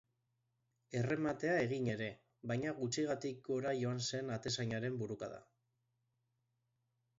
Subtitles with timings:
[1.01, 2.07] Errematea egin ere,
[2.53, 5.41] baina gutxigatik gora joan zen atezainaren burukada.